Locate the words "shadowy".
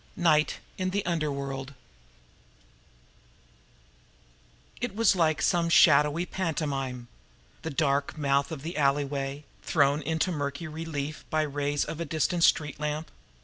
5.69-6.25